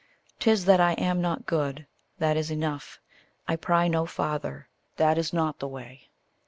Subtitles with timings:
[0.39, 1.85] 'Tis that I am not good
[2.17, 2.99] that is enough;
[3.47, 6.09] I pry no farther that is not the way.